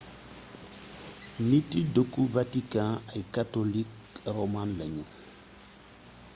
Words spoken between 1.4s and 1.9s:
niti